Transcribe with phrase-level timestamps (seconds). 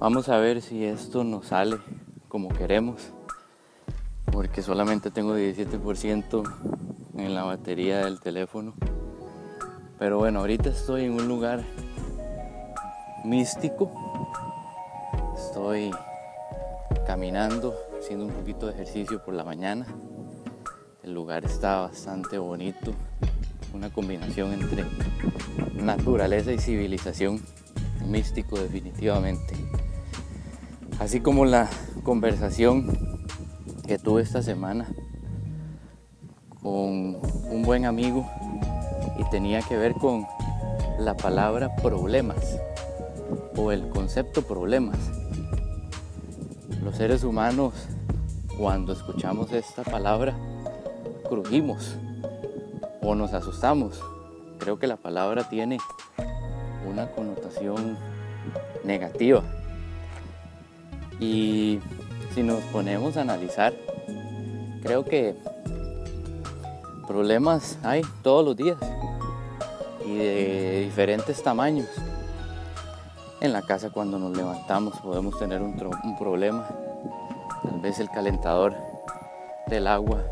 [0.00, 1.78] Vamos a ver si esto nos sale
[2.28, 3.12] como queremos,
[4.30, 6.44] porque solamente tengo 17%
[7.16, 8.74] en la batería del teléfono.
[9.98, 11.64] Pero bueno, ahorita estoy en un lugar
[13.24, 13.90] místico.
[15.36, 15.90] Estoy
[17.04, 19.84] caminando, haciendo un poquito de ejercicio por la mañana.
[21.02, 22.94] El lugar está bastante bonito,
[23.74, 24.84] una combinación entre
[25.74, 27.42] naturaleza y civilización,
[28.06, 29.56] místico definitivamente.
[30.98, 31.68] Así como la
[32.02, 33.26] conversación
[33.86, 34.86] que tuve esta semana
[36.62, 37.18] con
[37.50, 38.28] un buen amigo
[39.18, 40.26] y tenía que ver con
[40.98, 42.58] la palabra problemas
[43.56, 44.98] o el concepto problemas.
[46.82, 47.74] Los seres humanos
[48.58, 50.34] cuando escuchamos esta palabra
[51.28, 51.96] crujimos
[53.02, 54.02] o nos asustamos.
[54.58, 55.78] Creo que la palabra tiene
[56.88, 57.96] una connotación
[58.84, 59.42] negativa.
[61.20, 61.80] Y
[62.34, 63.74] si nos ponemos a analizar,
[64.82, 65.34] creo que
[67.06, 68.76] problemas hay todos los días
[70.04, 71.88] y de diferentes tamaños.
[73.40, 75.76] En la casa cuando nos levantamos podemos tener un,
[76.18, 76.68] problema.
[77.62, 78.74] Tal vez el calentador
[79.68, 80.22] del agua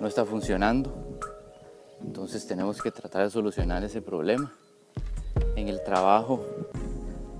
[0.00, 0.94] no está funcionando.
[2.02, 4.52] Entonces tenemos que tratar de solucionar ese problema.
[5.56, 6.44] En el trabajo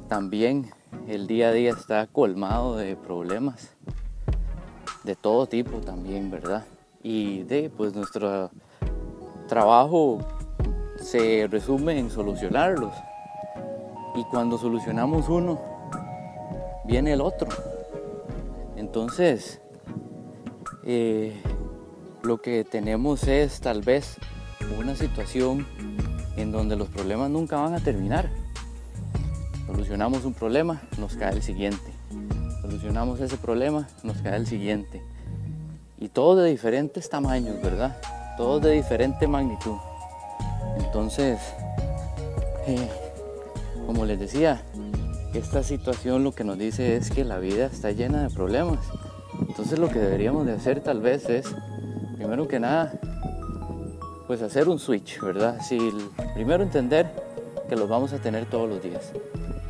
[0.08, 0.70] también
[1.08, 3.76] el día a día está colmado de problemas
[5.06, 6.64] de todo tipo también, ¿verdad?
[7.02, 8.50] Y de pues nuestro
[9.46, 10.18] trabajo
[10.98, 12.92] se resume en solucionarlos.
[14.16, 15.60] Y cuando solucionamos uno,
[16.84, 17.48] viene el otro.
[18.76, 19.60] Entonces,
[20.84, 21.40] eh,
[22.22, 24.16] lo que tenemos es tal vez
[24.80, 25.66] una situación
[26.36, 28.28] en donde los problemas nunca van a terminar.
[29.66, 31.92] Solucionamos un problema, nos cae el siguiente.
[32.62, 35.02] Solucionamos ese problema, nos cae el siguiente.
[35.98, 37.96] Y todos de diferentes tamaños, ¿verdad?
[38.36, 39.76] Todos de diferente magnitud.
[40.78, 41.38] Entonces,
[42.66, 42.88] eh,
[43.86, 44.62] como les decía,
[45.34, 48.80] esta situación lo que nos dice es que la vida está llena de problemas.
[49.48, 51.54] Entonces lo que deberíamos de hacer tal vez es,
[52.16, 52.92] primero que nada,
[54.26, 55.60] pues hacer un switch, ¿verdad?
[55.60, 55.78] Si,
[56.34, 57.10] primero entender
[57.68, 59.12] que los vamos a tener todos los días.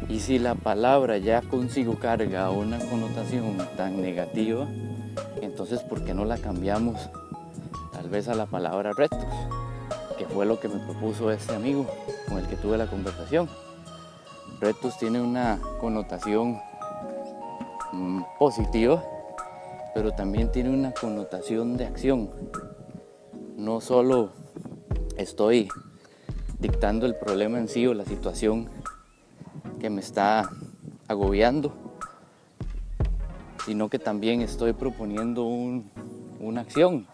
[0.09, 4.69] Y si la palabra ya consigo carga una connotación tan negativa,
[5.43, 7.11] entonces ¿por qué no la cambiamos
[7.93, 9.19] tal vez a la palabra retos?
[10.17, 11.87] Que fue lo que me propuso este amigo
[12.29, 13.49] con el que tuve la conversación.
[14.61, 16.61] Retos tiene una connotación
[17.93, 19.03] mm, positiva,
[19.95, 22.31] pero también tiene una connotación de acción.
[23.57, 24.31] No solo
[25.17, 25.69] estoy
[26.59, 28.76] dictando el problema en sí o la situación
[29.81, 30.51] que me está
[31.09, 31.73] agobiando,
[33.65, 37.07] sino que también estoy proponiendo una acción.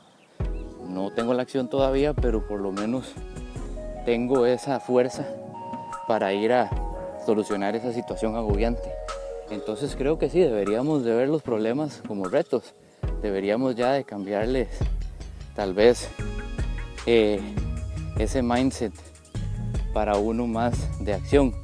[0.89, 3.13] No tengo la acción todavía, pero por lo menos
[4.05, 5.27] tengo esa fuerza
[6.07, 6.71] para ir a
[7.25, 8.93] solucionar esa situación agobiante.
[9.51, 12.75] Entonces creo que sí, deberíamos de ver los problemas como retos.
[13.23, 14.69] Deberíamos ya de cambiarles
[15.55, 16.09] tal vez
[17.07, 17.41] eh,
[18.19, 18.93] ese mindset
[19.93, 20.75] para uno más
[21.05, 21.62] de acción.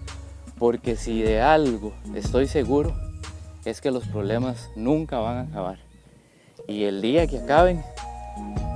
[0.58, 2.94] Porque si de algo estoy seguro
[3.64, 5.78] es que los problemas nunca van a acabar.
[6.66, 7.82] Y el día que acaben,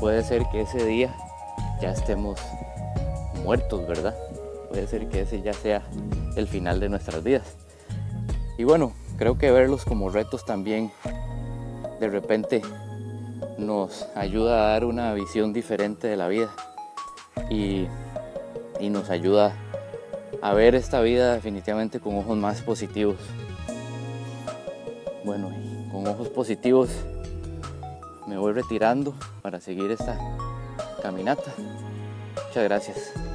[0.01, 1.15] puede ser que ese día
[1.81, 2.39] ya estemos
[3.43, 4.15] muertos, ¿verdad?
[4.69, 5.83] Puede ser que ese ya sea
[6.37, 7.57] el final de nuestras vidas.
[8.59, 10.93] Y bueno, creo que verlos como retos también
[12.01, 12.63] de repente
[13.59, 16.51] nos ayuda a dar una visión diferente de la vida
[17.51, 17.87] y,
[18.81, 19.55] y nos ayuda
[20.43, 23.17] a ver esta vida definitivamente con ojos más positivos.
[25.25, 25.51] Bueno,
[25.93, 26.91] con ojos positivos
[28.27, 30.19] me voy retirando para seguir esta
[31.01, 31.55] caminata.
[32.49, 33.32] Muchas gracias.